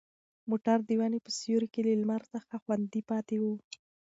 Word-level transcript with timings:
موټر 0.49 0.77
د 0.85 0.89
ونې 0.99 1.19
په 1.25 1.31
سیوري 1.39 1.67
کې 1.73 1.81
له 1.87 1.91
لمر 2.01 2.21
څخه 2.33 2.53
خوندي 2.63 3.01
پاتې 3.09 3.35
و. 3.41 3.43